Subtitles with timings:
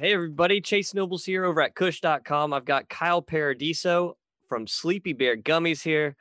[0.00, 0.60] Hey, everybody.
[0.60, 2.52] Chase Nobles here over at Kush.com.
[2.52, 4.16] I've got Kyle Paradiso
[4.48, 6.14] from Sleepy Bear Gummies here.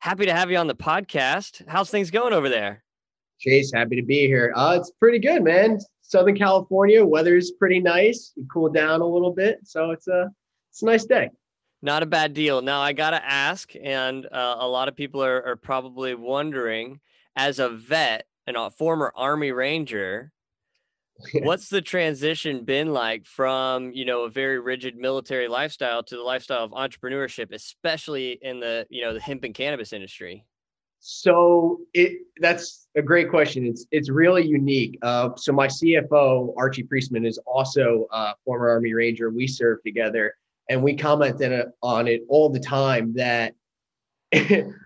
[0.00, 1.66] Happy to have you on the podcast.
[1.66, 2.84] How's things going over there?
[3.40, 4.52] Chase, happy to be here.
[4.54, 5.78] Uh, it's pretty good, man.
[6.02, 8.34] Southern California, weather's pretty nice.
[8.36, 10.30] It cooled down a little bit, so it's a
[10.70, 11.30] it's a nice day.
[11.80, 12.60] Not a bad deal.
[12.60, 17.00] Now I gotta ask, and uh, a lot of people are, are probably wondering,
[17.34, 20.32] as a vet and a former Army Ranger,
[21.42, 26.22] what's the transition been like from you know a very rigid military lifestyle to the
[26.22, 30.44] lifestyle of entrepreneurship especially in the you know the hemp and cannabis industry?
[30.98, 33.66] So it that's a great question.
[33.66, 34.98] It's it's really unique.
[35.02, 39.30] Uh, so my cfo archie priestman is also a former army ranger.
[39.30, 40.34] We served together
[40.68, 43.54] and we commented on it all the time that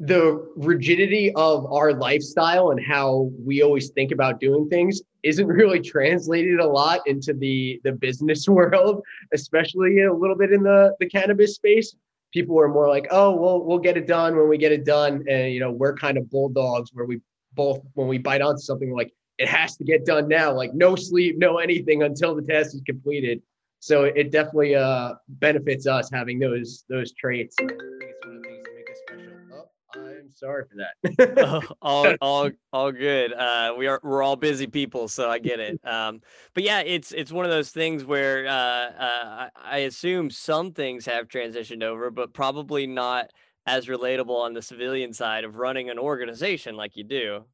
[0.00, 5.78] the rigidity of our lifestyle and how we always think about doing things isn't really
[5.78, 9.02] translated a lot into the the business world
[9.34, 11.94] especially a little bit in the the cannabis space.
[12.32, 15.22] People are more like oh well we'll get it done when we get it done.
[15.28, 17.20] And you know we're kind of bulldogs where we
[17.52, 20.96] both when we bite onto something like it has to get done now like no
[20.96, 23.42] sleep no anything until the test is completed.
[23.80, 27.56] So it definitely uh benefits us having those those traits
[30.40, 31.44] sorry for that.
[31.44, 33.32] oh, all, all, all good.
[33.32, 35.78] Uh, we are we're all busy people, so I get it.
[35.84, 36.20] Um,
[36.54, 41.06] but yeah, it's it's one of those things where uh, uh, I assume some things
[41.06, 43.30] have transitioned over, but probably not
[43.66, 47.44] as relatable on the civilian side of running an organization like you do.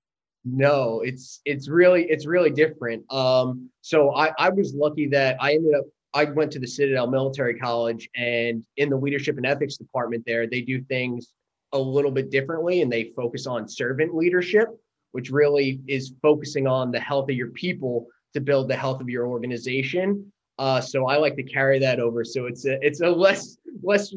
[0.45, 3.11] No, it's it's really it's really different.
[3.13, 7.09] Um, so I I was lucky that I ended up I went to the Citadel
[7.09, 11.33] Military College, and in the leadership and ethics department there, they do things
[11.73, 14.69] a little bit differently and they focus on servant leadership,
[15.13, 19.09] which really is focusing on the health of your people to build the health of
[19.09, 20.31] your organization.
[20.59, 22.25] Uh, so I like to carry that over.
[22.25, 24.15] So it's a it's a less less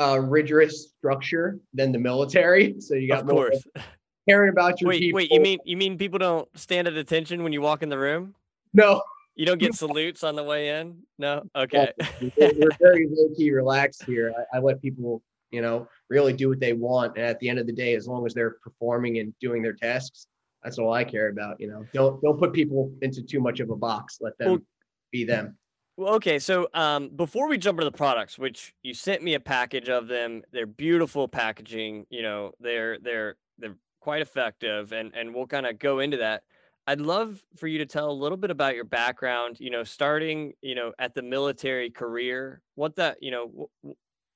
[0.00, 2.76] uh, rigorous structure than the military.
[2.80, 3.62] So you got of course.
[4.28, 5.16] caring about your wait, people.
[5.16, 7.98] Wait, you mean you mean people don't stand at attention when you walk in the
[7.98, 8.34] room?
[8.72, 9.02] No.
[9.34, 10.98] You don't get salutes on the way in?
[11.18, 11.42] No.
[11.56, 11.90] Okay.
[12.20, 14.34] we're, we're very low key relaxed here.
[14.52, 15.22] I, I let people
[15.52, 17.16] you know, really do what they want.
[17.16, 19.72] And at the end of the day, as long as they're performing and doing their
[19.72, 20.26] tasks,
[20.62, 21.58] that's all I care about.
[21.58, 24.18] You know, don't don't put people into too much of a box.
[24.20, 24.58] Let them well,
[25.10, 25.56] be them.
[25.96, 26.38] Well, okay.
[26.38, 30.06] So um, before we jump into the products, which you sent me a package of
[30.06, 32.06] them, they're beautiful packaging.
[32.10, 36.42] You know, they're they're they're quite effective, and and we'll kind of go into that.
[36.86, 40.54] I'd love for you to tell a little bit about your background, you know, starting,
[40.62, 43.70] you know, at the military career, what that, you know,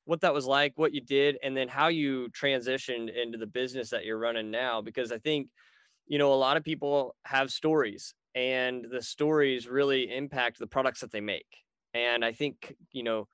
[0.06, 3.90] what that was like, what you did, and then how you transitioned into the business
[3.90, 4.80] that you're running now.
[4.80, 5.48] Because I think,
[6.06, 11.00] you know, a lot of people have stories and the stories really impact the products
[11.00, 11.46] that they make.
[11.92, 13.26] And I think, you know,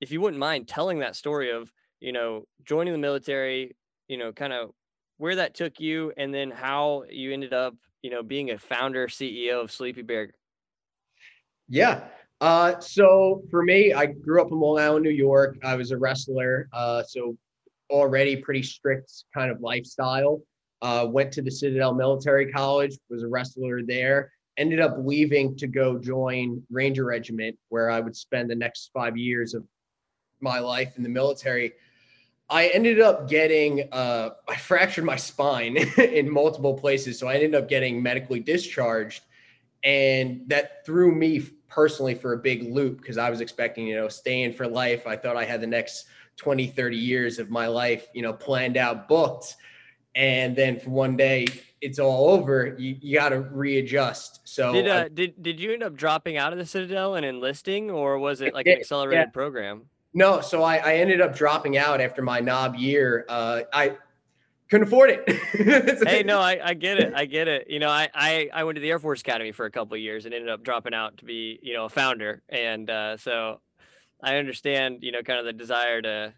[0.00, 1.70] if you wouldn't mind telling that story of,
[2.00, 3.76] you know, joining the military,
[4.08, 4.70] you know, kind of
[5.18, 9.08] where that took you and then how you ended up, you know, being a founder,
[9.08, 10.32] CEO of Sleepy Bear.
[11.68, 12.04] Yeah.
[12.40, 15.58] Uh, so for me, I grew up in Long Island, New York.
[15.64, 17.36] I was a wrestler, uh, so
[17.90, 20.40] already pretty strict kind of lifestyle.
[20.80, 24.30] Uh, went to the Citadel Military College, was a wrestler there.
[24.56, 29.16] Ended up leaving to go join Ranger Regiment, where I would spend the next five
[29.16, 29.64] years of
[30.40, 31.72] my life in the military.
[32.48, 37.18] I ended up getting, uh, I fractured my spine in multiple places.
[37.18, 39.22] So I ended up getting medically discharged.
[39.84, 44.08] And that threw me personally for a big loop because I was expecting, you know,
[44.08, 45.06] staying for life.
[45.06, 46.06] I thought I had the next
[46.36, 49.56] 20, 30 years of my life, you know, planned out, booked.
[50.14, 51.46] And then for one day,
[51.80, 52.74] it's all over.
[52.78, 54.40] You, you got to readjust.
[54.44, 57.90] So did, uh, did did you end up dropping out of the Citadel and enlisting,
[57.90, 59.30] or was it like an accelerated yeah.
[59.30, 59.82] program?
[60.14, 63.26] No, so I, I ended up dropping out after my knob year.
[63.28, 63.98] Uh, I
[64.70, 66.02] couldn't afford it.
[66.08, 67.14] hey, no, I, I get it.
[67.14, 67.68] I get it.
[67.70, 70.00] You know, I, I, I went to the Air Force Academy for a couple of
[70.00, 72.42] years and ended up dropping out to be, you know, a founder.
[72.48, 73.60] And uh, so
[74.22, 76.34] I understand, you know, kind of the desire to,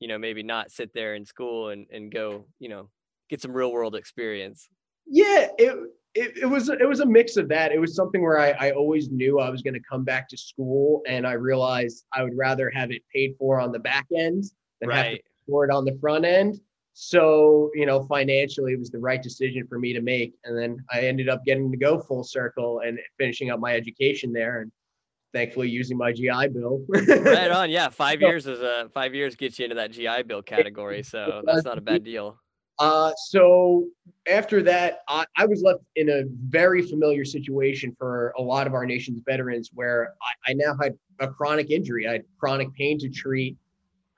[0.00, 2.88] you know, maybe not sit there in school and, and go, you know,
[3.28, 4.68] get some real world experience.
[5.06, 5.76] Yeah, it,
[6.14, 7.72] it, it was it was a mix of that.
[7.72, 10.36] It was something where I, I always knew I was going to come back to
[10.36, 14.44] school, and I realized I would rather have it paid for on the back end
[14.80, 14.96] than right.
[14.96, 16.60] have to for it on the front end.
[17.02, 20.34] So, you know, financially, it was the right decision for me to make.
[20.44, 24.34] And then I ended up getting to go full circle and finishing up my education
[24.34, 24.60] there.
[24.60, 24.70] And
[25.32, 26.84] thankfully using my GI Bill.
[26.90, 27.70] right on.
[27.70, 27.88] Yeah.
[27.90, 31.02] Five years is a five years gets you into that GI Bill category.
[31.02, 32.36] So that's not a bad deal.
[32.78, 33.86] Uh, so
[34.30, 38.74] after that, I, I, was left in a very familiar situation for a lot of
[38.74, 40.14] our nation's veterans where
[40.46, 42.08] I now had a chronic injury.
[42.08, 43.56] I had chronic pain to treat,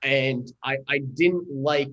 [0.03, 1.89] and I I didn't like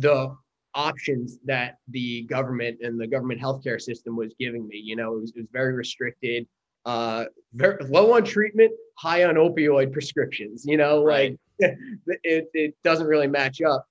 [0.00, 0.34] the
[0.74, 4.76] options that the government and the government healthcare system was giving me.
[4.76, 6.46] You know, it was, it was very restricted,
[6.84, 7.24] uh,
[7.54, 10.64] very low on treatment, high on opioid prescriptions.
[10.64, 11.38] You know, right.
[11.60, 11.76] like
[12.22, 13.86] it, it doesn't really match up.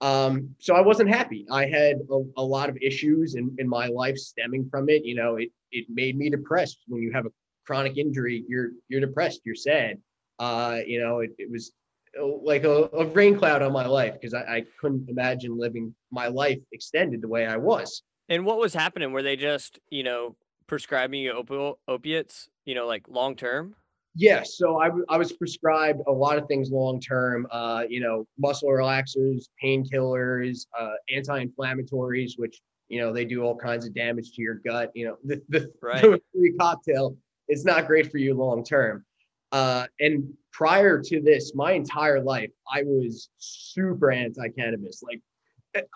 [0.00, 1.44] Um, so I wasn't happy.
[1.50, 5.04] I had a, a lot of issues in, in my life stemming from it.
[5.04, 6.78] You know, it it made me depressed.
[6.86, 7.30] When you have a
[7.66, 9.98] chronic injury, you're you're depressed, you're sad.
[10.38, 11.72] Uh, you know, it, it was
[12.42, 16.28] like a, a rain cloud on my life because I, I couldn't imagine living my
[16.28, 18.02] life extended the way I was.
[18.28, 19.12] And what was happening?
[19.12, 23.74] Were they just, you know, prescribing you opi- opiates, you know, like long term?
[24.14, 28.26] Yeah, so I, I was prescribed a lot of things long term, uh, you know,
[28.38, 34.32] muscle relaxers, painkillers, uh, anti inflammatories, which, you know, they do all kinds of damage
[34.32, 34.90] to your gut.
[34.94, 36.02] You know, the, the, right.
[36.02, 37.16] the three cocktail
[37.48, 39.04] is not great for you long term.
[39.52, 45.02] Uh, and prior to this, my entire life, I was super anti-cannabis.
[45.02, 45.22] Like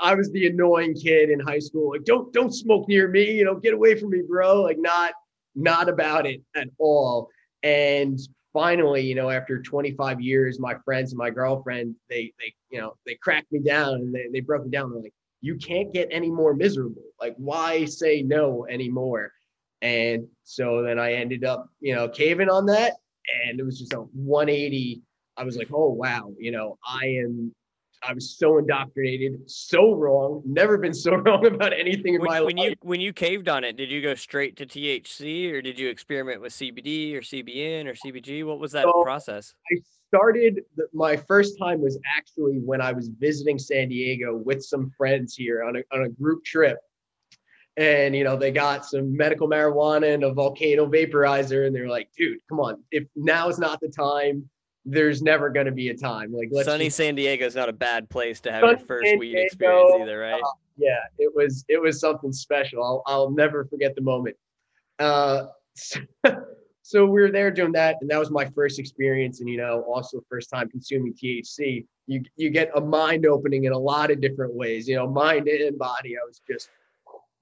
[0.01, 1.91] I was the annoying kid in high school.
[1.91, 3.33] Like, don't don't smoke near me.
[3.33, 4.63] You know, get away from me, bro.
[4.63, 5.13] Like, not
[5.55, 7.29] not about it at all.
[7.63, 8.19] And
[8.53, 12.95] finally, you know, after 25 years, my friends and my girlfriend, they they you know
[13.07, 14.93] they cracked me down and they they broke me down.
[14.93, 17.03] They're like, you can't get any more miserable.
[17.21, 19.33] Like, why say no anymore?
[19.81, 22.93] And so then I ended up, you know, caving on that
[23.47, 25.03] and it was just a 180
[25.37, 27.55] i was like oh wow you know i am
[28.07, 32.41] i was so indoctrinated so wrong never been so wrong about anything in when, my
[32.41, 32.71] when life.
[32.71, 35.89] you when you caved on it did you go straight to thc or did you
[35.89, 39.55] experiment with cbd or cbn or cbg what was that so process?
[39.73, 39.77] I
[40.09, 44.91] started the, my first time was actually when i was visiting san diego with some
[44.97, 46.79] friends here on a, on a group trip
[47.77, 52.09] and you know they got some medical marijuana and a volcano vaporizer and they're like
[52.17, 52.83] dude come on.
[52.91, 54.49] If now is not the time
[54.85, 56.33] there's never going to be a time.
[56.33, 56.97] Like sunny just...
[56.97, 60.03] san diego is not a bad place to have your first san weed Diego, experience
[60.03, 60.43] either right?
[60.43, 62.83] uh, yeah it was it was something special.
[62.83, 64.37] I'll, I'll never forget the moment.
[64.99, 66.01] Uh so,
[66.83, 69.83] so we were there doing that and that was my first experience and you know
[69.83, 74.21] also first time consuming thc you you get a mind opening in a lot of
[74.21, 74.89] different ways.
[74.89, 76.69] You know mind and body i was just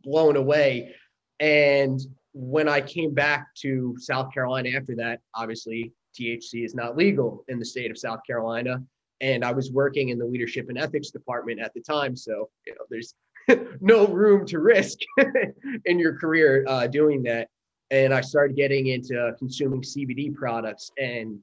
[0.02, 0.94] blown away.
[1.38, 2.00] And
[2.32, 7.58] when I came back to South Carolina after that, obviously THC is not legal in
[7.58, 8.82] the state of South Carolina.
[9.20, 12.16] And I was working in the leadership and ethics department at the time.
[12.16, 13.14] So, you know, there's
[13.80, 14.98] no room to risk
[15.84, 17.48] in your career uh, doing that.
[17.90, 21.40] And I started getting into consuming CBD products, and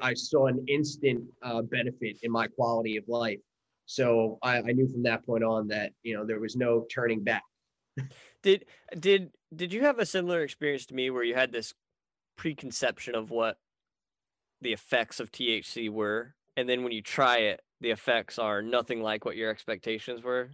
[0.00, 3.40] I saw an instant uh, benefit in my quality of life.
[3.84, 7.22] So I, I knew from that point on that you know there was no turning
[7.22, 7.42] back
[8.42, 8.64] did
[8.98, 11.74] did did you have a similar experience to me where you had this
[12.36, 13.58] preconception of what
[14.60, 19.02] the effects of THC were, and then when you try it, the effects are nothing
[19.02, 20.50] like what your expectations were?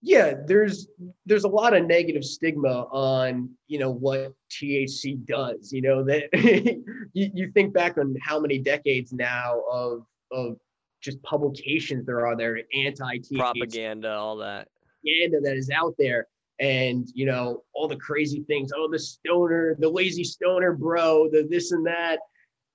[0.00, 0.88] Yeah, there's
[1.26, 5.72] there's a lot of negative stigma on you know what THC does.
[5.72, 6.28] You know that
[7.12, 10.56] you, you think back on how many decades now of of
[11.00, 14.68] just publications there are there anti propaganda, all that
[15.02, 16.26] propaganda that is out there
[16.60, 21.46] and you know all the crazy things oh the stoner the lazy stoner bro the
[21.48, 22.18] this and that.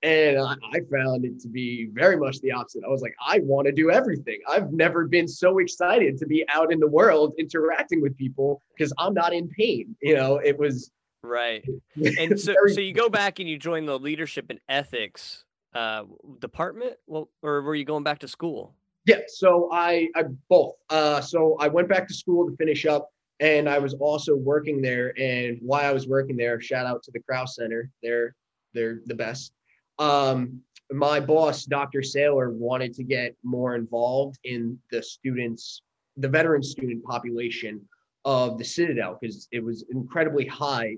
[0.02, 2.82] And I, I found it to be very much the opposite.
[2.84, 4.38] I was like i want to do everything.
[4.48, 8.92] I've never been so excited to be out in the world interacting with people because
[8.98, 10.36] i'm not in pain you know?
[10.36, 10.90] It was
[11.22, 11.64] right.
[12.18, 15.44] And so so you go back and you join the leadership and ethics
[15.74, 16.04] uh
[16.38, 16.96] department?
[17.06, 18.74] Well or were you going back to school?
[19.06, 20.74] Yeah so i i both.
[20.90, 24.80] Uh so i went back to school to finish up and I was also working
[24.80, 25.18] there.
[25.18, 27.90] And while I was working there, shout out to the Krause Center.
[28.02, 28.34] They're
[28.72, 29.52] they're the best.
[29.98, 30.60] Um,
[30.90, 32.00] my boss, Dr.
[32.00, 35.82] Saylor, wanted to get more involved in the students,
[36.16, 37.80] the veteran student population
[38.24, 40.96] of the Citadel because it was incredibly high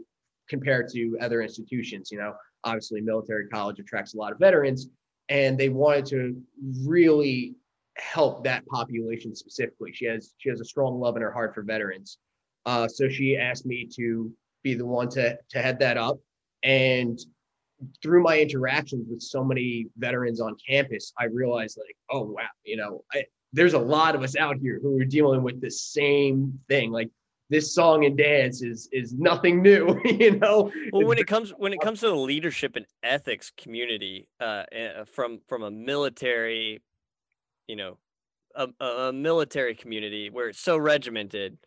[0.49, 2.11] compared to other institutions.
[2.11, 4.89] You know, obviously, military college attracts a lot of veterans,
[5.29, 6.43] and they wanted to
[6.85, 7.55] really
[7.97, 9.93] help that population specifically.
[9.93, 12.19] She has she has a strong love in her heart for veterans.
[12.65, 16.19] Uh, so she asked me to be the one to to head that up.
[16.63, 17.19] And
[18.03, 22.77] through my interactions with so many veterans on campus, I realized like, oh wow, you
[22.77, 26.59] know, I, there's a lot of us out here who are dealing with the same
[26.69, 26.91] thing.
[26.91, 27.11] Like
[27.49, 30.71] this song and dance is is nothing new, you know.
[30.93, 35.05] Well, when it comes when it comes to the leadership and ethics community, uh, eh,
[35.05, 36.83] from from a military,
[37.67, 37.99] you know,
[38.55, 41.59] a, a military community where it's so regimented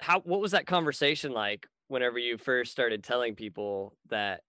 [0.00, 4.42] how what was that conversation like whenever you first started telling people that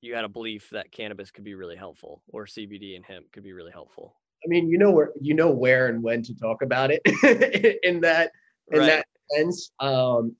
[0.00, 3.42] you had a belief that cannabis could be really helpful or CBD and hemp could
[3.42, 4.16] be really helpful.
[4.44, 7.02] I mean, you know where you know where and when to talk about it
[7.82, 8.32] in that
[8.72, 8.86] in Right.
[8.86, 9.70] that sense.
[9.80, 10.36] Um,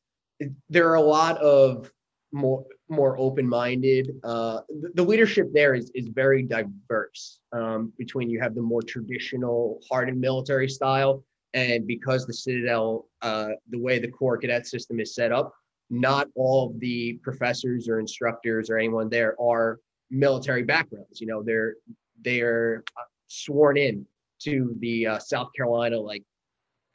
[0.68, 1.92] there are a lot of
[2.32, 4.10] more more open-minded.
[4.24, 7.40] Uh, the, the leadership there is is very diverse.
[7.52, 13.50] Um, between you have the more traditional hardened military style, and because the Citadel, uh,
[13.70, 15.52] the way the corps cadet system is set up,
[15.90, 19.78] not all of the professors or instructors or anyone there are
[20.10, 21.20] military backgrounds.
[21.20, 21.76] You know, they're
[22.22, 24.06] they're uh, sworn in
[24.40, 26.22] to the uh, South Carolina like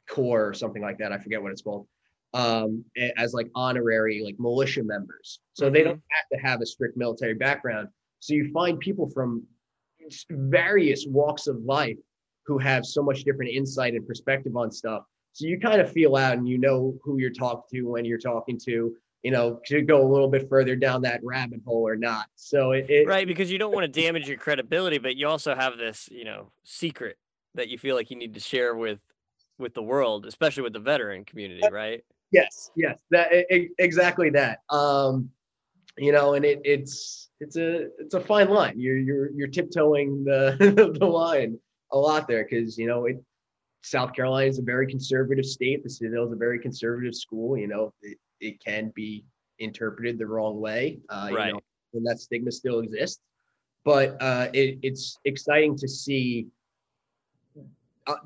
[0.08, 1.12] corps or something like that.
[1.12, 1.86] I forget what it's called.
[2.36, 2.84] Um,
[3.16, 5.40] as like honorary like militia members.
[5.54, 7.88] So they don't have to have a strict military background.
[8.20, 9.42] So you find people from
[10.30, 11.96] various walks of life
[12.44, 15.04] who have so much different insight and perspective on stuff.
[15.32, 18.18] So you kind of feel out and you know who you're talking to when you're
[18.18, 21.96] talking to, you know, to go a little bit further down that rabbit hole or
[21.96, 22.26] not.
[22.36, 25.54] So it, it Right, because you don't want to damage your credibility, but you also
[25.54, 27.18] have this, you know, secret
[27.54, 29.00] that you feel like you need to share with
[29.58, 32.04] with the world, especially with the veteran community, right?
[32.32, 33.28] Yes, yes, that
[33.78, 34.60] exactly that.
[34.70, 35.30] Um,
[35.96, 38.74] you know, and it, it's it's a it's a fine line.
[38.78, 40.56] You're you're you're tiptoeing the
[40.98, 41.58] the line
[41.92, 43.22] a lot there because you know it.
[43.82, 45.84] South Carolina is a very conservative state.
[45.84, 47.56] The Citadel is a very conservative school.
[47.56, 49.24] You know, it, it can be
[49.60, 50.98] interpreted the wrong way.
[51.08, 51.46] Uh, Right.
[51.48, 51.60] You know,
[51.94, 53.20] and that stigma still exists.
[53.84, 56.48] But uh, it, it's exciting to see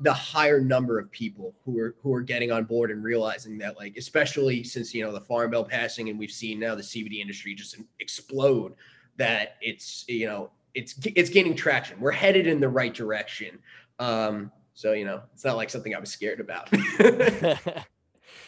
[0.01, 3.77] the higher number of people who are who are getting on board and realizing that
[3.77, 7.19] like especially since you know the farm bill passing and we've seen now the CBD
[7.19, 8.73] industry just explode
[9.17, 11.99] that it's you know it's it's gaining traction.
[11.99, 13.59] We're headed in the right direction.
[13.99, 16.69] Um so you know it's not like something I was scared about.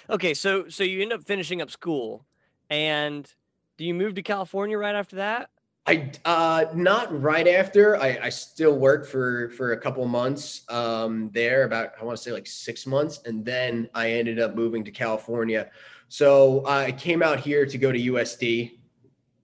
[0.09, 2.25] Okay, so so you end up finishing up school,
[2.69, 3.31] and
[3.77, 5.49] do you move to California right after that?
[5.85, 7.97] I uh not right after.
[7.97, 12.23] I I still worked for for a couple months um there about I want to
[12.23, 15.69] say like 6 months and then I ended up moving to California.
[16.07, 18.77] So I came out here to go to USD.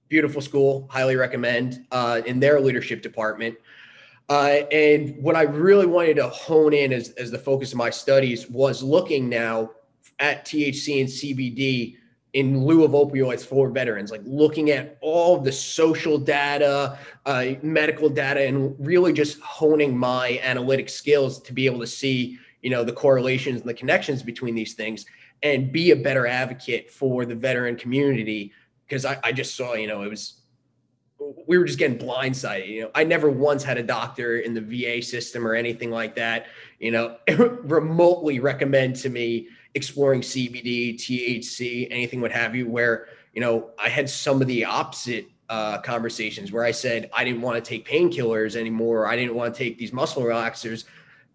[0.07, 3.55] Beautiful school, highly recommend uh in their leadership department.
[4.29, 7.89] Uh, and what I really wanted to hone in as, as the focus of my
[7.89, 9.71] studies was looking now
[10.19, 11.97] at THC and CBD
[12.33, 18.09] in lieu of opioids for veterans, like looking at all the social data, uh, medical
[18.09, 22.83] data, and really just honing my analytic skills to be able to see, you know,
[22.83, 25.05] the correlations and the connections between these things
[25.41, 28.51] and be a better advocate for the veteran community.
[28.87, 30.35] Because I, I just saw, you know, it was
[31.47, 32.67] we were just getting blindsided.
[32.67, 36.15] You know, I never once had a doctor in the VA system or anything like
[36.15, 36.47] that,
[36.79, 37.17] you know,
[37.63, 43.89] remotely recommend to me exploring CBD, THC, anything what have you, where, you know, I
[43.89, 47.87] had some of the opposite uh, conversations where I said I didn't want to take
[47.87, 49.07] painkillers anymore.
[49.07, 50.85] I didn't want to take these muscle relaxers.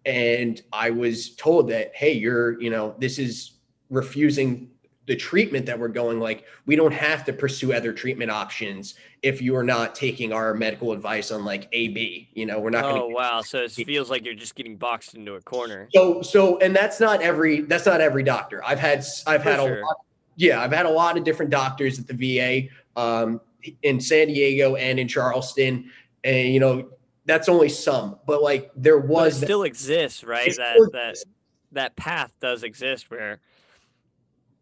[0.05, 3.53] And I was told that, hey, you're, you know, this is
[3.89, 4.69] refusing
[5.07, 9.41] the treatment that we're going like we don't have to pursue other treatment options if
[9.41, 12.29] you're not taking our medical advice on like AB.
[12.33, 13.01] You know, we're not going to.
[13.01, 15.87] Oh wow, so it feels like you're just getting boxed into a corner.
[15.93, 18.63] so so and that's not every that's not every doctor.
[18.65, 19.79] I've had I've For had sure.
[19.81, 19.95] a lot
[20.37, 22.69] yeah, I've had a lot of different doctors at the VA
[22.99, 23.39] um
[23.83, 25.89] in San Diego and in Charleston
[26.23, 26.89] and you know
[27.27, 30.55] that's only some, but like there But was that- still exists, right?
[30.57, 31.15] That that
[31.71, 33.39] that path does exist where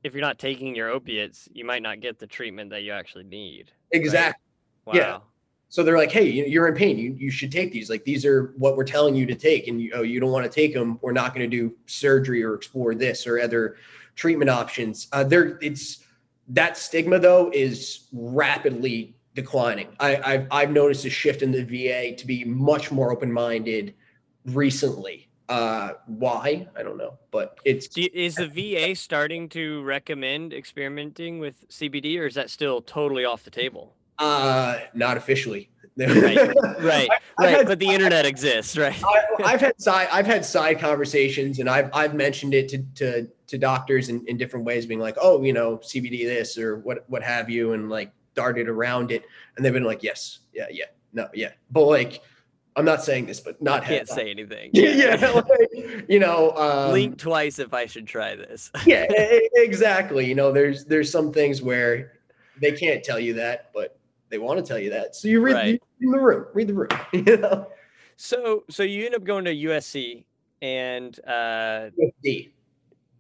[0.04, 3.24] if you're not taking your opiates, you might not get the treatment that you actually
[3.24, 3.72] need.
[3.92, 4.40] exactly
[4.86, 4.94] Wow.
[4.96, 5.20] Yeah.
[5.70, 6.98] So they're like, "Hey, you- you're in pain.
[6.98, 7.90] You you should take these.
[7.90, 10.44] Like these are what we're telling you to take, and you oh you don't want
[10.46, 11.00] to take them.
[11.02, 13.78] We're not going to do surgery or explore this or other
[14.16, 16.04] treatment options." Uh, there, it's
[16.50, 19.88] that stigma though is rapidly declining.
[20.00, 23.96] I, I've I've noticed a shift in the VA to be much more open minded
[24.46, 25.30] recently.
[25.50, 26.68] Uh, why?
[26.76, 32.18] I don't know, but it's you- is the VA starting to recommend experimenting with CBD,
[32.20, 33.96] or is that still totally off the table?
[34.20, 35.70] uh not officially.
[35.98, 36.40] Right, Right,
[36.80, 36.84] I've
[37.38, 37.58] right.
[37.58, 38.96] had- but the internet exists, right?
[39.04, 43.28] I, I've had side I've had side conversations and I've I've mentioned it to to
[43.48, 47.04] to doctors in, in different ways, being like, oh, you know, CBD this or what
[47.10, 49.24] what have you, and like darted around it,
[49.56, 52.22] and they've been like, yes, yeah, yeah, no, yeah, but like,
[52.76, 54.72] I'm not saying this, but not Can't say anything.
[54.74, 54.90] Yeah,
[55.20, 58.72] yeah, like, you know, um, Blink twice if I should try this.
[58.86, 60.26] yeah, exactly.
[60.26, 62.14] You know, there's there's some things where
[62.60, 64.00] they can't tell you that, but
[64.30, 65.16] they want to tell you that.
[65.16, 65.82] So you read, Right.
[66.00, 66.90] you read the room, read the room.
[67.12, 67.68] You know,
[68.16, 70.24] So so you end up going to USC
[70.62, 71.90] and uh,
[72.24, 72.54] D.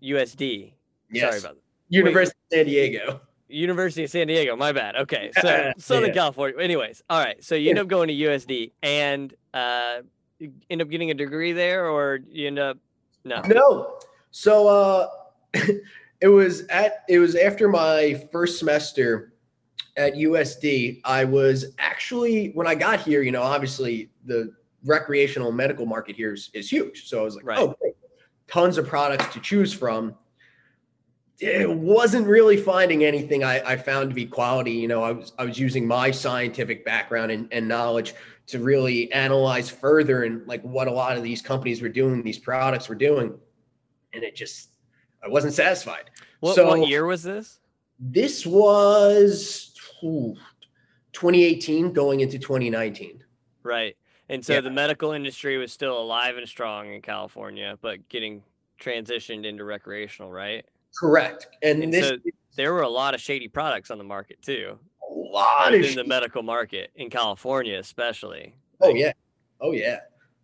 [0.02, 0.74] USD.
[1.12, 1.30] Yes.
[1.30, 1.62] Sorry about that.
[1.90, 3.22] University of San Diego.
[3.54, 4.56] University of San Diego.
[4.56, 4.96] My bad.
[4.96, 6.14] Okay, so Southern yeah.
[6.14, 6.60] California.
[6.60, 7.42] Anyways, all right.
[7.44, 10.00] So you end up going to USD and uh,
[10.70, 12.78] end up getting a degree there, or you end up
[13.24, 13.42] no?
[13.42, 14.00] No.
[14.32, 15.08] So uh,
[16.22, 19.34] it was at it was after my first semester
[19.98, 21.02] at USD.
[21.06, 23.22] I was actually when I got here.
[23.22, 24.54] You know, obviously the
[24.86, 27.08] recreational medical market here is, is huge.
[27.08, 27.60] So I was like, right.
[27.60, 27.96] oh, great.
[28.48, 30.16] tons of products to choose from
[31.40, 34.72] it wasn't really finding anything I, I, found to be quality.
[34.72, 38.14] You know, I was I was using my scientific background and, and, knowledge
[38.48, 42.38] to really analyze further and like what a lot of these companies were doing, these
[42.38, 43.34] products were doing,
[44.14, 44.70] and it just
[45.24, 46.12] I wasn't satisfied.
[46.40, 47.60] What, so, what year was this?
[48.00, 49.74] This was
[50.04, 50.36] ooh,
[51.14, 53.24] 2018 going into 2019.
[53.64, 53.96] Right.
[54.30, 54.62] And so yeah.
[54.62, 58.44] the medical industry was still alive and strong in California, but getting
[58.80, 60.66] transitioned into recreational, right?
[60.98, 61.48] Correct.
[61.62, 62.18] And, and this so
[62.56, 64.78] there were a lot of shady products on the market too.
[65.10, 68.56] A lot in the medical market in California, especially.
[68.82, 69.14] Oh like, yeah.
[69.60, 70.00] Oh yeah.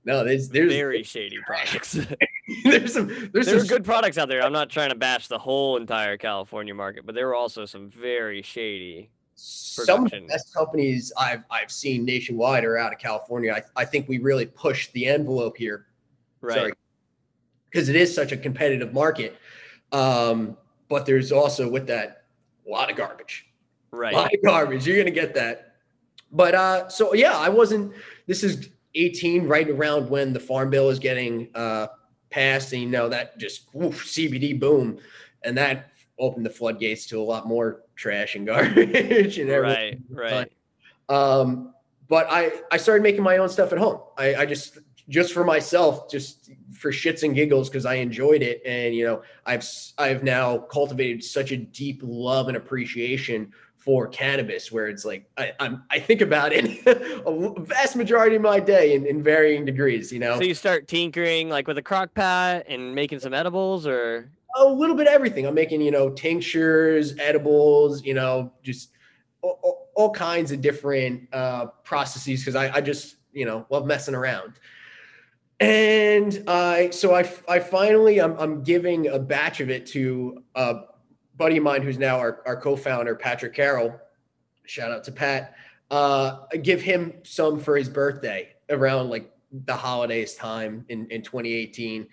[0.06, 1.94] No, there's there's very shady products.
[2.64, 4.42] there's some there's, there's some good products out there.
[4.42, 7.90] I'm not trying to bash the whole entire California market, but there were also some
[7.90, 9.12] very shady.
[9.36, 13.54] Some of the best companies I've I've seen nationwide are out of California.
[13.54, 15.88] I, I think we really pushed the envelope here.
[16.42, 16.74] Right.
[17.70, 19.38] Because it is such a competitive market.
[19.92, 22.24] Um, but there's also with that
[22.68, 23.48] a lot of garbage.
[23.92, 24.14] Right.
[24.14, 24.86] A lot of garbage.
[24.86, 25.76] You're gonna get that.
[26.32, 27.94] But uh, so yeah, I wasn't.
[28.28, 31.88] This is 18, right around when the farm bill is getting uh,
[32.30, 35.00] passed, and you know that just CBD boom,
[35.44, 40.04] and that opened the floodgates to a lot more trash and garbage and everything.
[40.10, 40.50] Right.
[41.10, 41.16] Right.
[41.16, 41.74] Um,
[42.08, 44.02] but I I started making my own stuff at home.
[44.18, 44.78] I, I just
[45.10, 48.62] just for myself, just for shits and giggles, because I enjoyed it.
[48.66, 54.72] And, you know, I've, I've now cultivated such a deep love and appreciation for cannabis
[54.72, 56.82] where it's like, I, I'm, I think about it
[57.26, 60.38] a vast majority of my day in, in varying degrees, you know?
[60.38, 64.66] So you start tinkering like with a crock pot and making some edibles or a
[64.66, 65.48] little bit of everything.
[65.48, 68.92] I'm making, you know, tinctures, edibles, you know, just
[69.42, 72.44] all, all kinds of different uh, processes.
[72.46, 74.54] Cause I, I just, you know, love messing around.
[75.60, 80.82] And I, so I, I finally, I'm, I'm giving a batch of it to a
[81.36, 84.00] buddy of mine who's now our, our co-founder, Patrick Carroll.
[84.66, 85.56] Shout out to Pat.
[85.92, 89.32] Uh, I give him some for his birthday around like
[89.66, 92.08] the holidays time in, in 2018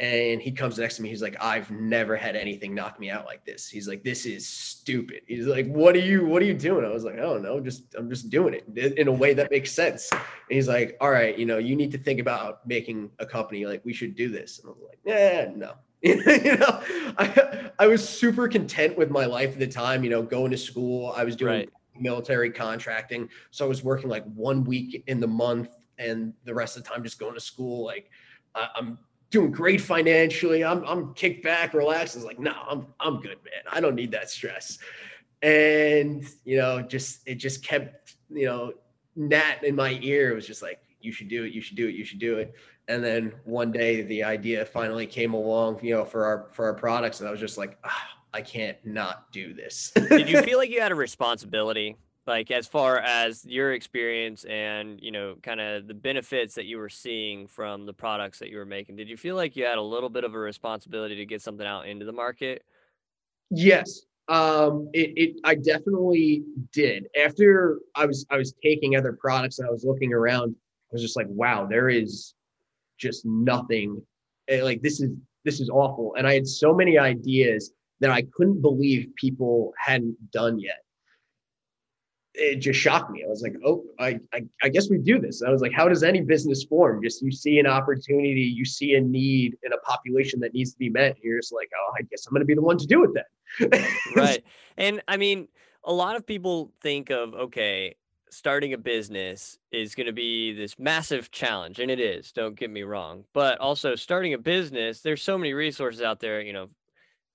[0.00, 3.26] and he comes next to me he's like i've never had anything knock me out
[3.26, 3.68] like this.
[3.68, 5.22] He's like this is stupid.
[5.26, 6.84] He's like what are you what are you doing?
[6.84, 9.50] I was like i don't know just i'm just doing it in a way that
[9.50, 10.10] makes sense.
[10.10, 13.66] And he's like all right you know you need to think about making a company
[13.66, 14.58] like we should do this.
[14.58, 15.74] And i was like yeah no.
[16.02, 16.82] You know
[17.16, 20.58] I, I was super content with my life at the time you know going to
[20.58, 21.70] school i was doing right.
[21.98, 26.76] military contracting so i was working like one week in the month and the rest
[26.76, 28.10] of the time just going to school like
[28.54, 28.98] I, i'm
[29.34, 30.64] doing great financially.
[30.64, 32.14] I'm I'm kicked back, relaxed.
[32.14, 33.64] It's like, no, I'm I'm good, man.
[33.70, 34.78] I don't need that stress.
[35.42, 38.72] And you know, just it just kept, you know,
[39.16, 40.30] Nat in my ear.
[40.30, 42.38] It was just like, you should do it, you should do it, you should do
[42.38, 42.54] it.
[42.86, 46.74] And then one day the idea finally came along, you know, for our for our
[46.74, 47.18] products.
[47.18, 49.90] And I was just like, ah, I can't not do this.
[49.96, 55.00] Did you feel like you had a responsibility like as far as your experience and
[55.02, 58.56] you know kind of the benefits that you were seeing from the products that you
[58.56, 61.26] were making did you feel like you had a little bit of a responsibility to
[61.26, 62.62] get something out into the market?
[63.50, 67.06] Yes um it, it i definitely did.
[67.22, 71.02] After i was i was taking other products and i was looking around i was
[71.02, 72.34] just like wow there is
[72.98, 74.00] just nothing
[74.48, 75.10] eh, like this is
[75.44, 80.16] this is awful and i had so many ideas that i couldn't believe people hadn't
[80.30, 80.83] done yet
[82.34, 83.22] it just shocked me.
[83.24, 85.42] I was like, oh, I, I, I, guess we do this.
[85.42, 87.00] I was like, how does any business form?
[87.02, 90.78] Just you see an opportunity, you see a need in a population that needs to
[90.78, 91.16] be met.
[91.22, 93.10] You're just like, oh, I guess I'm going to be the one to do it
[93.14, 93.86] then.
[94.16, 94.42] right.
[94.76, 95.46] And I mean,
[95.84, 97.94] a lot of people think of, okay,
[98.30, 101.78] starting a business is going to be this massive challenge.
[101.78, 103.24] And it is, don't get me wrong.
[103.32, 106.68] But also, starting a business, there's so many resources out there, you know,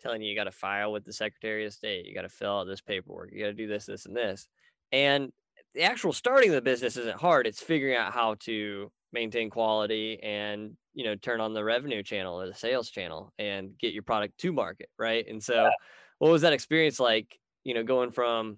[0.02, 2.60] telling you you got to file with the Secretary of State, you got to fill
[2.60, 4.50] out this paperwork, you got to do this, this, and this
[4.92, 5.32] and
[5.76, 7.48] the actual starting of the business isn't hard.
[7.48, 12.40] It's figuring out how to maintain quality and you know turn on the revenue channel
[12.40, 15.26] or the sales channel and get your product to market, right?
[15.28, 15.70] And so, yeah.
[16.20, 17.40] what was that experience like?
[17.64, 18.58] You know, going from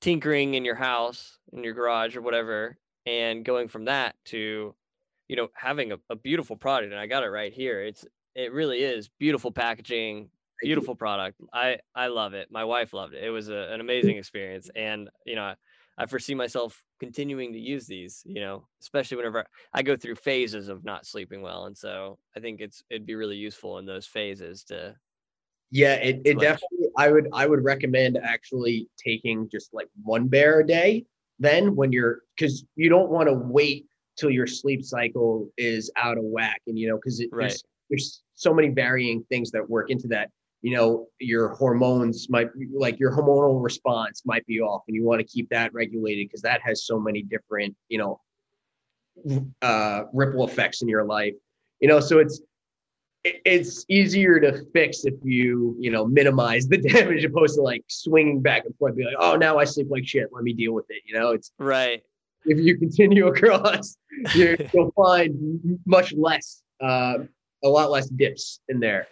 [0.00, 4.74] tinkering in your house, in your garage, or whatever, and going from that to
[5.28, 6.92] you know having a, a beautiful product.
[6.92, 7.82] And I got it right here.
[7.82, 10.30] It's it really is beautiful packaging,
[10.62, 11.40] beautiful product.
[11.52, 12.48] I I love it.
[12.50, 13.24] My wife loved it.
[13.24, 15.54] It was a, an amazing experience, and you know, I,
[15.98, 18.22] I foresee myself continuing to use these.
[18.26, 22.40] You know, especially whenever I go through phases of not sleeping well, and so I
[22.40, 24.94] think it's it'd be really useful in those phases to.
[25.72, 26.88] Yeah, it, it definitely.
[26.98, 31.04] I would I would recommend actually taking just like one bear a day.
[31.38, 33.86] Then when you're because you don't want to wait
[34.18, 37.48] till your sleep cycle is out of whack, and you know because right.
[37.48, 40.30] there's there's so many varying things that work into that
[40.62, 45.20] you know your hormones might like your hormonal response might be off and you want
[45.20, 48.20] to keep that regulated because that has so many different you know
[49.62, 51.34] uh ripple effects in your life.
[51.80, 52.42] You know so it's
[53.24, 58.40] it's easier to fix if you you know minimize the damage opposed to like swinging
[58.40, 60.28] back and forth be like oh now i sleep like shit.
[60.32, 61.32] Let me deal with it you know?
[61.32, 62.02] It's right.
[62.46, 63.96] if you continue across
[64.34, 67.18] you will find much less uh
[67.62, 69.06] a lot less dips in there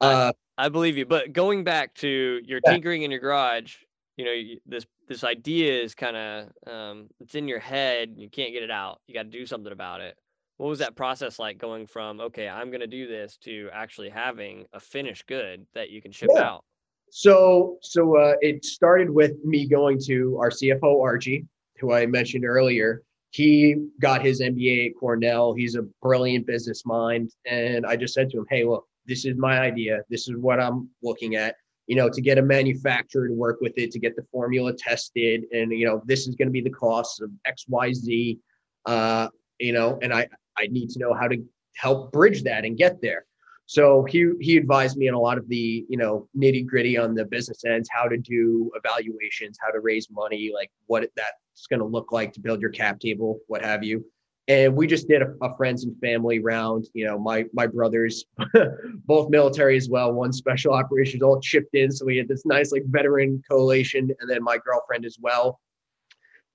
[0.00, 1.06] uh I believe you.
[1.06, 2.72] But going back to your Yeah.
[2.72, 3.76] tinkering in your garage,
[4.16, 8.14] you know, you- this this idea is kind of um, it's in your head.
[8.16, 9.00] You can't get it out.
[9.08, 10.16] You got to do something about it.
[10.58, 14.66] What was that process like going from okay, I'm gonna do this to actually having
[14.72, 16.42] a finished good that you can ship Yeah.
[16.50, 16.64] out?
[17.12, 21.46] So, so uh, it started with me going to our CFO Archie,
[21.80, 23.02] who I mentioned earlier.
[23.32, 25.54] He got his MBA at Cornell.
[25.54, 29.36] He's a brilliant business mind, and I just said to him, "Hey, look, this is
[29.36, 30.02] my idea.
[30.08, 31.56] This is what I'm looking at.
[31.88, 35.44] You know, to get a manufacturer to work with it, to get the formula tested,
[35.52, 38.38] and you know, this is going to be the cost of X, Y, Z.
[38.86, 41.36] Uh, you know, and I I need to know how to
[41.74, 43.26] help bridge that and get there."
[43.66, 47.14] So he he advised me on a lot of the you know nitty gritty on
[47.16, 51.80] the business ends, how to do evaluations, how to raise money, like what that's going
[51.80, 54.04] to look like to build your cap table, what have you.
[54.50, 56.88] And we just did a, a friends and family round.
[56.92, 58.24] You know, my my brothers,
[59.06, 61.92] both military as well, one special operations, all chipped in.
[61.92, 65.60] So we had this nice like veteran coalition, and then my girlfriend as well.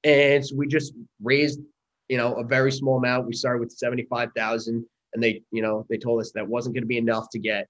[0.04, 1.62] And so we just raised,
[2.10, 3.28] you know, a very small amount.
[3.28, 6.76] We started with seventy five thousand and they you know they told us that wasn't
[6.76, 7.68] going to be enough to get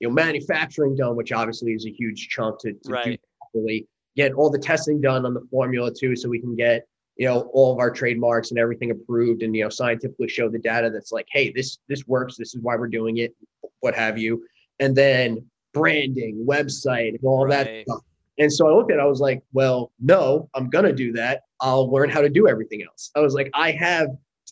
[0.00, 3.20] you know manufacturing done which obviously is a huge chunk to, to do Right.
[3.40, 6.86] properly get all the testing done on the formula too so we can get
[7.18, 10.58] you know all of our trademarks and everything approved and you know scientifically show the
[10.58, 13.34] data that's like hey this this works this is why we're doing it
[13.80, 14.42] what have you
[14.80, 18.00] and then branding website and all that stuff
[18.38, 21.42] and so i looked at it i was like well no i'm gonna do that
[21.60, 24.08] i'll learn how to do everything else i was like i have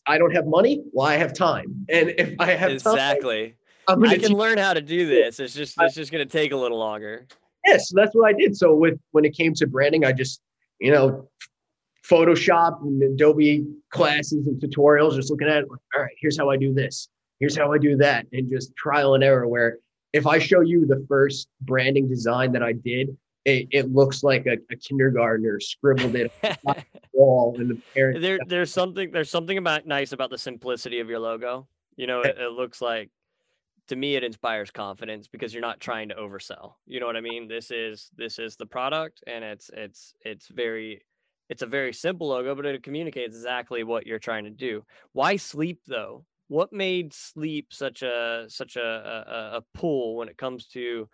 [0.06, 0.84] I don't have money.
[0.92, 3.56] Well, I have time, and if I have time, Exactly.
[3.88, 5.40] I'm gonna I can learn how to do this.
[5.40, 7.26] It's just it's just gonna take a little longer.
[7.66, 8.56] Yeah, so that's what I did.
[8.56, 10.40] So with when it came to branding, I just
[10.80, 11.28] you know
[12.08, 15.70] Photoshop and Adobe classes and tutorials, just looking at it.
[15.70, 17.08] Like, All right, here's how I do this.
[17.40, 19.46] Here's how I do that, and just trial and error.
[19.46, 19.78] Where
[20.12, 24.46] if I show you the first branding design that I did, it, it looks like
[24.46, 28.20] a, a kindergartner scribbled it on the wall, and the parent.
[28.20, 31.68] there there's something there's something about nice about the simplicity of your logo.
[31.96, 32.28] You know, eh.
[32.28, 33.10] it, it looks like
[33.88, 36.74] to me it inspires confidence because you're not trying to oversell.
[36.86, 37.48] You know what I mean?
[37.48, 41.02] This is this is the product and it's it's it's very
[41.48, 44.84] it's a very simple logo, but it communicates exactly what you're trying to do.
[45.12, 46.24] Why sleep though?
[46.48, 51.08] What made sleep such a such a a, a- pull when it comes to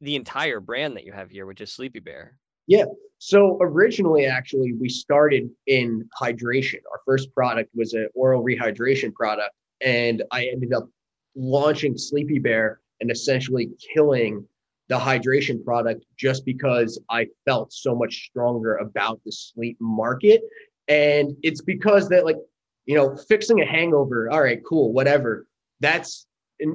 [0.00, 2.38] the entire brand that you have here, which is Sleepy Bear?
[2.66, 2.84] Yeah.
[3.18, 6.78] So originally, actually, we started in hydration.
[6.90, 10.88] Our first product was an oral rehydration product, and I ended up
[11.34, 14.46] launching Sleepy Bear and essentially killing
[14.90, 20.42] the hydration product just because I felt so much stronger about the sleep market.
[20.88, 22.36] And it's because that, like,
[22.86, 25.46] you know, fixing a hangover, all right, cool, whatever.
[25.78, 26.26] That's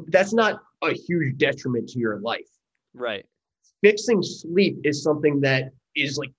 [0.07, 2.49] that's not a huge detriment to your life
[2.95, 3.23] Right.
[3.83, 6.31] fixing sleep is something that is like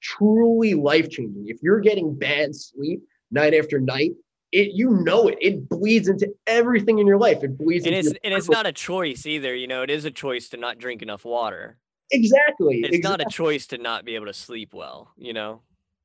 [0.00, 1.46] truly life changing.
[1.48, 3.00] If you're getting bad sleep
[3.32, 4.12] night after night,
[4.52, 5.38] it you know it.
[5.40, 7.42] It bleeds into everything in your life.
[7.42, 9.54] It bleeds And into it's and it's not a choice either.
[9.54, 11.78] You know, it is a choice to not drink enough water.
[12.10, 12.80] exactly.
[12.84, 15.12] It's not a choice to not be able to sleep well.
[15.16, 15.62] You know.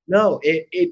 [0.08, 0.40] no.
[0.44, 0.92] It it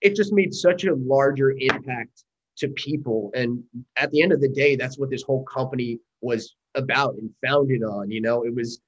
[0.00, 2.24] it just made such a larger impact
[2.58, 3.62] to people, and
[3.96, 7.82] at the end of the day, that's what this whole company was about and founded
[7.82, 8.10] on.
[8.10, 8.80] You know, it was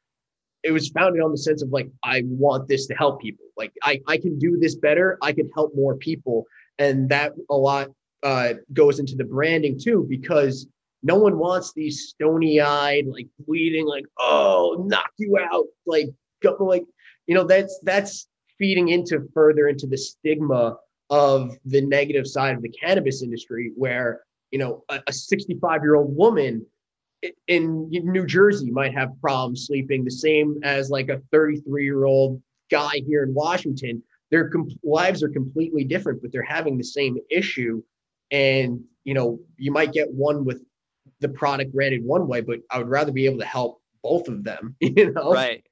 [0.64, 3.70] it was founded on the sense of like i want this to help people like
[3.82, 6.46] i, I can do this better i can help more people
[6.78, 7.88] and that a lot
[8.22, 10.66] uh, goes into the branding too because
[11.02, 16.08] no one wants these stony eyed like bleeding like oh knock you out like
[16.42, 16.84] go like
[17.26, 20.76] you know that's that's feeding into further into the stigma
[21.10, 26.16] of the negative side of the cannabis industry where you know a 65 year old
[26.16, 26.64] woman
[27.48, 32.42] in New Jersey might have problems sleeping, the same as like a 33 year old
[32.70, 34.02] guy here in Washington.
[34.30, 37.82] Their com- lives are completely different, but they're having the same issue.
[38.30, 40.62] And you know, you might get one with
[41.20, 44.44] the product rated one way, but I would rather be able to help both of
[44.44, 44.76] them.
[44.80, 45.64] You know, right,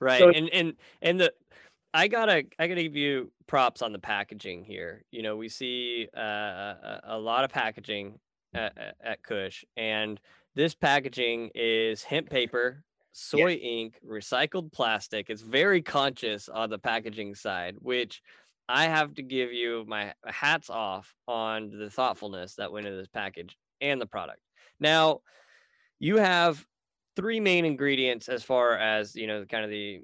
[0.00, 1.32] right, so, and and and the
[1.92, 5.04] I gotta I gotta give you props on the packaging here.
[5.10, 8.18] You know, we see uh, a, a lot of packaging
[8.52, 10.20] at, at Kush, and
[10.54, 12.82] this packaging is hemp paper,
[13.14, 13.68] soy yeah.
[13.68, 15.30] ink, recycled plastic.
[15.30, 18.20] It's very conscious on the packaging side, which
[18.68, 23.08] I have to give you my hats off on the thoughtfulness that went into this
[23.08, 24.40] package and the product.
[24.80, 25.20] Now,
[26.00, 26.64] you have
[27.14, 30.00] three main ingredients as far as you know, kind of the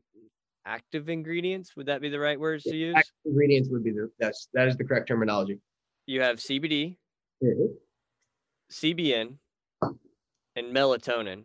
[0.65, 1.75] active ingredients.
[1.77, 2.95] Would that be the right words to use?
[2.97, 5.59] Active ingredients would be the that's that is the correct terminology.
[6.07, 6.97] You have CBD,
[7.43, 7.73] mm-hmm.
[8.71, 9.35] CBN,
[9.83, 11.45] and melatonin.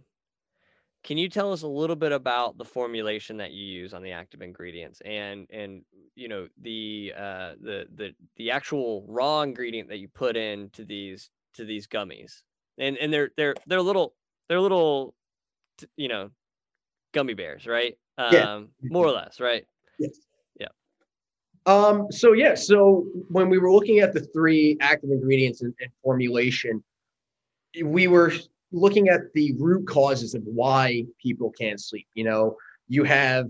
[1.06, 4.12] Can you tell us a little bit about the formulation that you use on the
[4.12, 5.84] active ingredients and and
[6.16, 11.30] you know the uh, the the the actual raw ingredient that you put into these
[11.54, 12.42] to these gummies?
[12.80, 14.16] And and they're they're they're little
[14.50, 15.14] they're little
[15.96, 16.32] you know
[17.14, 17.96] gummy bears right?
[18.18, 18.58] Um yeah.
[18.82, 19.64] more or less right?
[20.00, 20.18] Yes.
[20.60, 20.70] Yeah.
[21.68, 25.92] Um so yeah so when we were looking at the three active ingredients and, and
[26.04, 26.84] formulation
[27.84, 28.32] we were
[28.76, 32.08] looking at the root causes of why people can't sleep.
[32.14, 32.58] You know,
[32.88, 33.50] you have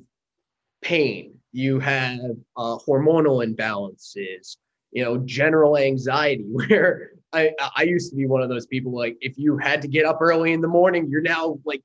[0.81, 2.19] pain, you have
[2.55, 4.57] uh, hormonal imbalances,
[4.91, 6.45] you know, general anxiety.
[6.49, 9.87] Where I I used to be one of those people like if you had to
[9.87, 11.81] get up early in the morning, you're now like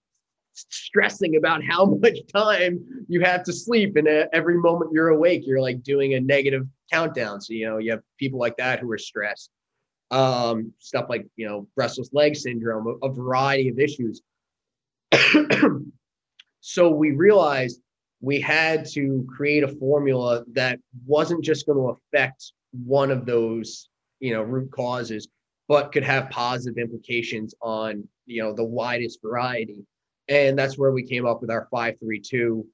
[0.53, 5.61] stressing about how much time you have to sleep and every moment you're awake you're
[5.61, 8.99] like doing a negative countdown so you know you have people like that who are
[8.99, 9.51] stressed
[10.11, 14.23] um, stuff like you know restless leg syndrome, a, a variety of issues.
[16.61, 17.81] so we realized
[18.21, 22.53] we had to create a formula that wasn't just going to affect
[22.85, 23.89] one of those
[24.21, 25.29] you know root causes,
[25.69, 29.85] but could have positive implications on you know the widest variety.
[30.29, 32.65] And that's where we came up with our 532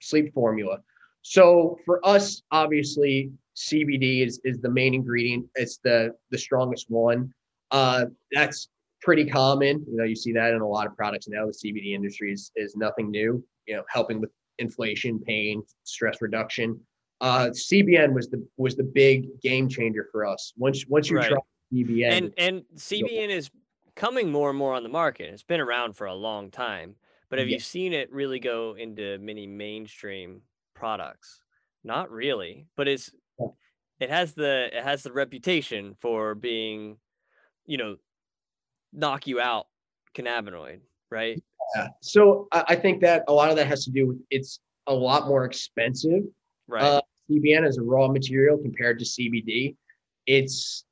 [0.00, 0.78] sleep formula.
[1.28, 5.44] So for us, obviously, CBD is is the main ingredient.
[5.56, 7.30] It's the the strongest one.
[7.70, 8.68] Uh, that's
[9.02, 9.84] pretty common.
[9.86, 11.44] You know, you see that in a lot of products now.
[11.44, 13.44] The CBD industry is is nothing new.
[13.66, 16.80] You know, helping with inflation, pain, stress reduction.
[17.20, 20.54] Uh, CBN was the was the big game changer for us.
[20.56, 21.28] Once once you right.
[21.28, 21.38] try
[21.74, 23.50] CBN, and and CBN is
[23.96, 25.34] coming more and more on the market.
[25.34, 26.94] It's been around for a long time,
[27.28, 27.56] but have yeah.
[27.56, 30.40] you seen it really go into many mainstream
[30.78, 31.42] products?
[31.84, 33.10] Not really, but it's
[34.00, 36.98] it has the it has the reputation for being,
[37.66, 37.96] you know,
[38.92, 39.66] knock you out
[40.14, 41.42] cannabinoid, right?
[41.76, 41.88] Yeah.
[42.00, 45.28] So I think that a lot of that has to do with it's a lot
[45.28, 46.22] more expensive.
[46.66, 46.82] Right.
[46.82, 49.76] Uh, CBN as a raw material compared to CBD.
[50.26, 50.84] It's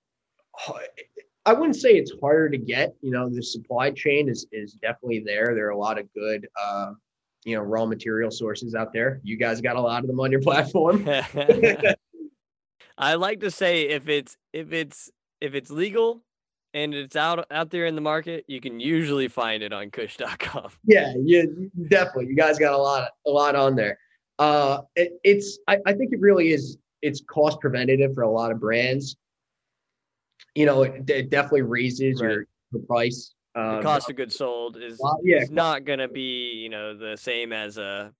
[1.46, 2.94] I wouldn't say it's harder to get.
[3.00, 5.54] You know, the supply chain is is definitely there.
[5.54, 6.92] There are a lot of good uh,
[7.46, 9.20] you know raw material sources out there.
[9.22, 11.08] You guys got a lot of them on your platform.
[12.98, 16.22] I like to say if it's if it's if it's legal
[16.74, 20.70] and it's out out there in the market, you can usually find it on Kush.com.
[20.84, 21.44] Yeah, yeah,
[21.88, 22.26] definitely.
[22.26, 23.98] You guys got a lot a lot on there.
[24.40, 26.76] Uh, it, it's I, I think it really is.
[27.00, 29.16] It's cost preventative for a lot of brands.
[30.56, 32.30] You know, it, it definitely raises right.
[32.30, 33.34] your, your price.
[33.56, 36.68] Um, the cost of goods sold is, uh, yeah, is not going to be you
[36.68, 38.12] know the same as a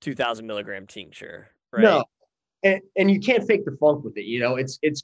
[0.00, 2.04] 2000 milligram tincture right no
[2.62, 4.24] and and you can't fake the funk with it.
[4.24, 5.02] You know, it's it's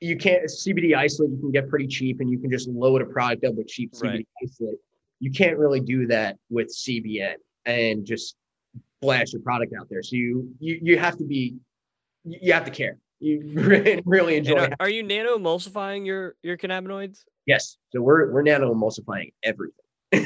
[0.00, 1.30] you can't CBD isolate.
[1.30, 3.92] You can get pretty cheap, and you can just load a product up with cheap
[3.92, 4.26] CBD right.
[4.44, 4.78] isolate.
[5.20, 7.34] You can't really do that with CBN
[7.64, 8.36] and just
[9.00, 10.02] blast your product out there.
[10.02, 11.56] So you you you have to be
[12.24, 12.98] you have to care.
[13.22, 14.56] You really enjoy.
[14.56, 17.20] Are, are, you nano emulsifying your your cannabinoids?
[17.46, 17.76] Yes.
[17.90, 19.76] So we're we're nano emulsifying everything.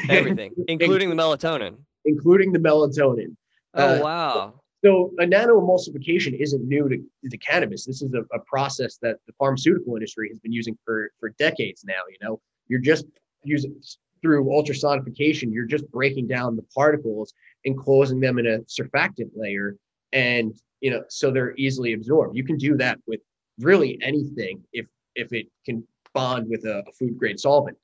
[0.08, 1.76] Everything, including the melatonin.
[2.06, 3.36] Including the melatonin.
[3.74, 4.60] Oh uh, wow.
[4.82, 7.84] So a nano emulsification isn't new to, to cannabis.
[7.84, 11.82] This is a, a, process that the pharmaceutical industry has been using for, for decades
[11.84, 12.02] now.
[12.08, 13.06] You know, you're just
[13.42, 13.74] using
[14.22, 17.32] through ultrasonification, you're just breaking down the particles
[17.64, 19.76] and closing them in a surfactant layer.
[20.12, 22.36] And, you know, so they're easily absorbed.
[22.36, 23.20] You can do that with
[23.58, 27.76] really anything if if it can bond with a, a food grade solvent.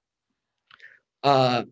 [1.22, 1.64] Uh,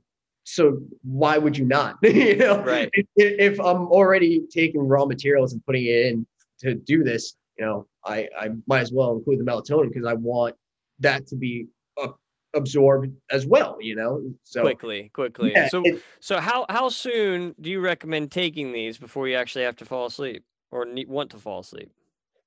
[0.44, 1.96] so why would you not?
[2.02, 2.88] you know, right.
[2.92, 6.26] If, if, I'm already taking raw materials and putting it in
[6.60, 10.14] to do this, you know, I, I might as well include the melatonin because I
[10.14, 10.54] want
[11.00, 11.66] that to be
[11.98, 12.08] a
[12.54, 14.22] absorb as well, you know.
[14.44, 15.52] So quickly, quickly.
[15.52, 19.64] Yeah, so it- so how how soon do you recommend taking these before you actually
[19.64, 21.90] have to fall asleep or need, want to fall asleep?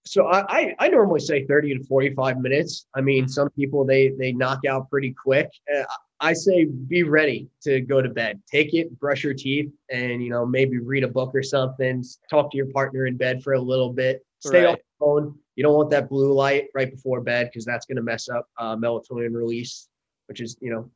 [0.06, 2.88] so I, I I normally say 30 to 45 minutes.
[2.94, 5.50] I mean, some people they they knock out pretty quick.
[5.74, 5.84] Uh,
[6.20, 8.42] I say be ready to go to bed.
[8.52, 12.04] Take it, brush your teeth, and you know maybe read a book or something.
[12.30, 14.26] Talk to your partner in bed for a little bit.
[14.40, 15.36] Stay off the phone.
[15.56, 18.48] You don't want that blue light right before bed because that's going to mess up
[18.58, 19.88] uh, melatonin release,
[20.34, 20.90] which is you know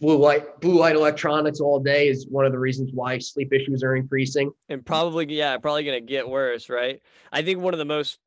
[0.00, 3.84] blue light blue light electronics all day is one of the reasons why sleep issues
[3.84, 4.50] are increasing.
[4.68, 7.00] and probably yeah probably gonna get worse right
[7.30, 8.18] i think one of the most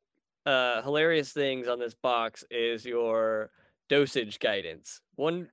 [0.46, 3.50] uh hilarious things on this box is your
[3.90, 5.48] dosage guidance one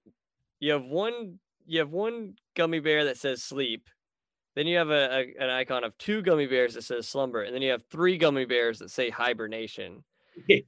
[0.61, 3.89] you have one you have one gummy bear that says sleep
[4.55, 7.53] then you have a, a an icon of two gummy bears that says slumber and
[7.53, 10.05] then you have three gummy bears that say hibernation
[10.47, 10.59] yeah.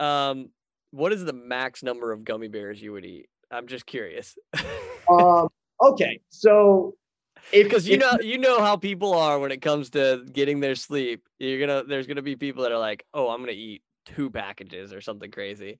[0.00, 0.48] um
[0.90, 4.36] what is the max number of gummy bears you would eat i'm just curious
[5.10, 5.48] um,
[5.80, 6.94] okay, so
[7.52, 11.28] because you know you know how people are when it comes to getting their sleep
[11.38, 14.92] you're gonna there's gonna be people that are like oh i'm gonna eat two packages
[14.92, 15.78] or something crazy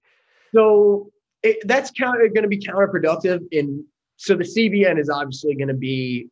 [0.55, 1.11] So
[1.43, 3.41] it, that's counter going to be counterproductive.
[3.51, 3.85] In
[4.17, 6.29] so the CBN is obviously going to be,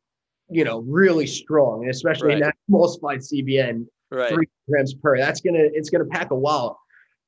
[0.49, 2.45] you know, really strong, and especially in Right.
[2.49, 5.17] that multiplied CBN, right three grams per.
[5.17, 6.77] That's gonna it's gonna pack a wallop.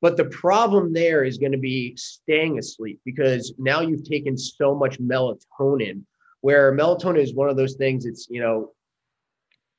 [0.03, 4.75] But the problem there is going to be staying asleep because now you've taken so
[4.75, 6.03] much melatonin.
[6.41, 8.05] Where melatonin is one of those things.
[8.05, 8.73] It's you know,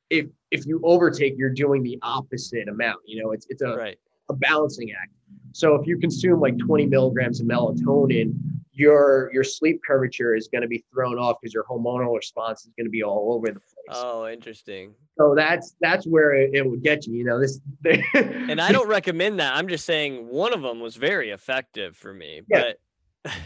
[0.10, 3.02] if if you overtake, you're doing the opposite amount.
[3.06, 5.12] You know, it's it's a right a balancing act.
[5.52, 8.34] So if you consume like 20 milligrams of melatonin,
[8.74, 12.72] your your sleep curvature is going to be thrown off because your hormonal response is
[12.78, 13.64] going to be all over the place.
[13.92, 17.14] oh interesting so that's that's where it, it would get you.
[17.14, 17.60] You know this.
[18.16, 22.14] and i don't recommend that i'm just saying one of them was very effective for
[22.14, 22.72] me Yeah.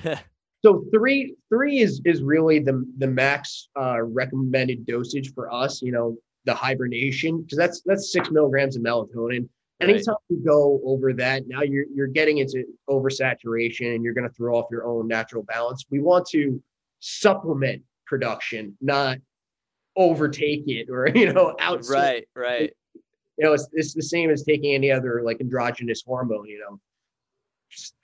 [0.03, 0.23] but
[0.65, 5.83] So three three is is really the the max uh, recommended dosage for us.
[5.83, 9.47] You know the hibernation because that's that's six milligrams of melatonin.
[9.79, 9.91] Right.
[9.91, 14.33] Anytime you go over that, now you're you're getting into oversaturation and you're going to
[14.33, 15.85] throw off your own natural balance.
[15.91, 16.61] We want to
[16.99, 19.17] supplement production, not
[19.95, 21.83] overtake it or you know out.
[21.89, 22.73] right right
[23.37, 26.47] You know, it's it's the same as taking any other like androgynous hormone.
[26.47, 26.79] You know,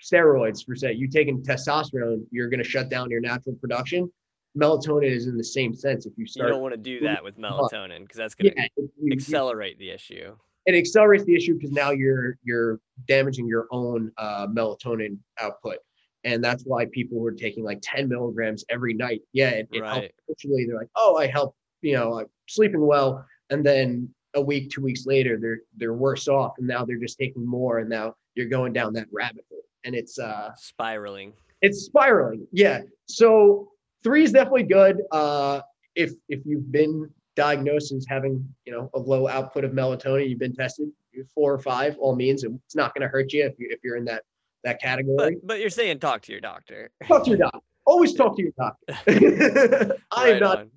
[0.03, 4.11] steroids for say you taking testosterone, you're going to shut down your natural production.
[4.55, 6.05] Melatonin is in the same sense.
[6.05, 8.67] If you start, you don't want to do that with melatonin because that's gonna yeah,
[8.77, 13.67] if you- accelerate the issue it accelerates the issue because now you're you're damaging your
[13.71, 15.77] own uh, melatonin output,
[16.23, 19.21] and that's why people were taking like 10 milligrams every night.
[19.33, 20.01] Yeah, it, it helped.
[20.01, 20.11] Right.
[20.27, 24.69] Initially, they're like, oh, I help, you know, I'm sleeping well, and then a week,
[24.69, 28.15] two weeks later, they're they're worse off, and now they're just taking more, and now
[28.35, 32.45] you're going down that rabbit hole, and it's uh spiraling it's spiraling.
[32.51, 32.81] Yeah.
[33.07, 33.69] So
[34.03, 35.01] three is definitely good.
[35.11, 35.61] Uh,
[35.95, 40.39] if if you've been diagnosed as having you know a low output of melatonin, you've
[40.39, 43.57] been tested, you're four or five, all means it's not going to hurt you if
[43.59, 44.23] you if you're in that
[44.63, 45.37] that category.
[45.43, 47.59] but you're saying talk to your doctor Talk to your doctor.
[47.85, 49.97] Always talk to your doctor.
[50.11, 50.67] I am not.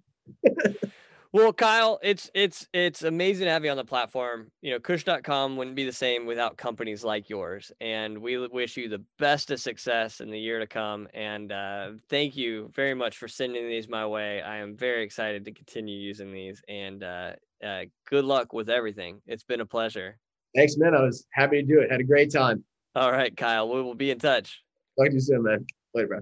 [1.37, 4.51] well, Kyle, it's it's it's amazing to have you on the platform.
[4.63, 7.71] You know, Kush.com wouldn't be the same without companies like yours.
[7.79, 11.09] And we wish you the best of success in the year to come.
[11.13, 14.41] And uh, thank you very much for sending these my way.
[14.41, 16.63] I am very excited to continue using these.
[16.71, 19.21] And uh, uh, good luck with everything.
[19.27, 20.17] It's been a pleasure.
[20.55, 20.95] Thanks, man.
[20.95, 21.91] I was happy to do it.
[21.91, 22.65] Had a great time.
[22.95, 24.63] All right, Kyle, we will be in touch.
[24.99, 25.67] Talk to you soon, man.
[25.93, 26.21] Later, bro.